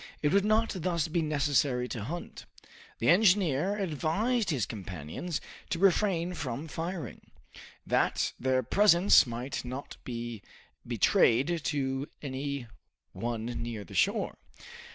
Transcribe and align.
It 0.23 0.33
would 0.33 0.43
not 0.43 0.73
thus 0.77 1.07
be 1.07 1.21
necessary 1.21 1.87
to 1.89 2.03
hunt. 2.03 2.47
The 2.97 3.09
engineer 3.09 3.77
advised 3.77 4.49
his 4.49 4.65
companions 4.65 5.39
to 5.69 5.77
refrain 5.77 6.33
from 6.33 6.67
firing, 6.67 7.21
that 7.85 8.33
their 8.39 8.63
presence 8.63 9.27
might 9.27 9.63
not 9.63 9.97
be 10.03 10.41
betrayed 10.87 11.61
to 11.65 12.09
any 12.19 12.65
one 13.11 13.45
near 13.45 13.83
the 13.83 13.93
shore. 13.93 14.39